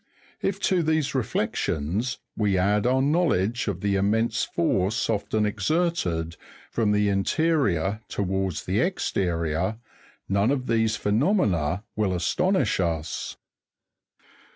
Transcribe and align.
If 0.41 0.59
to 0.61 0.81
these 0.81 1.13
reflections 1.13 2.17
we 2.35 2.57
add 2.57 2.87
our 2.87 3.03
knowledge 3.03 3.67
of 3.67 3.81
the 3.81 3.97
immense 3.97 4.43
force 4.45 5.11
often 5.11 5.45
exerted, 5.45 6.37
from 6.71 6.91
the 6.91 7.07
interior 7.09 8.01
towards 8.09 8.65
the 8.65 8.79
exterior, 8.79 9.77
none 10.27 10.49
of 10.49 10.65
these 10.65 10.95
phenomena 10.95 11.83
will 11.95 12.15
astonish 12.15 12.79
us. 12.79 13.37